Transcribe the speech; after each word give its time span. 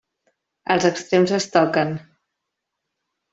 Els 0.75 0.87
extrems 0.89 1.33
es 1.37 1.47
toquen. 1.57 1.93